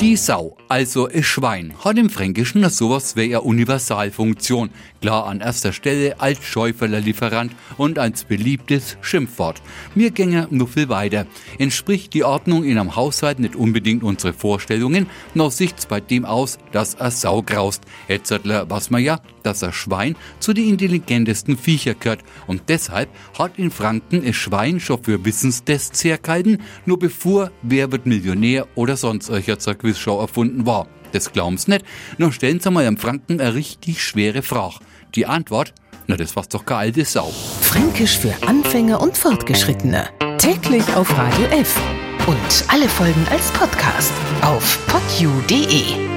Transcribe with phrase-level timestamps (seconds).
[0.00, 4.68] die Sau, also ein Schwein, hat im Fränkischen sowas wie eine Universalfunktion.
[5.00, 9.62] Klar an erster Stelle als Schäuferler-Lieferant und als beliebtes Schimpfwort.
[9.94, 11.26] Mir gänge nur viel weiter.
[11.58, 16.58] Entspricht die Ordnung in einem Haushalt nicht unbedingt unsere Vorstellungen, noch sieht's bei dem aus,
[16.72, 17.82] dass er Sau graust.
[18.08, 22.20] Etzettler was man ja, dass er Schwein zu den intelligentesten Viecher gehört.
[22.46, 28.06] Und deshalb hat in Franken ein Schwein schon für Wissenstests hergehalten, nur bevor Wer wird
[28.06, 30.88] Millionär oder sonst solcher Zeug Quizshow erfunden war.
[31.12, 31.84] Das glauben's nicht.
[32.18, 34.76] Nun stellen Sie mal am Franken eine richtig schwere Frage.
[35.14, 35.72] Die Antwort?
[36.08, 37.32] Na, das war's doch keine alte Sau.
[37.60, 40.08] Fränkisch für Anfänger und Fortgeschrittene.
[40.38, 41.78] Täglich auf Radio F.
[42.26, 44.12] Und alle Folgen als Podcast
[44.42, 46.15] auf podu.de.